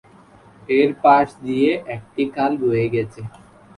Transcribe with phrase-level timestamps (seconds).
[0.69, 3.21] এর পাশ দিয়ে একটি খাল বয়ে গেছে।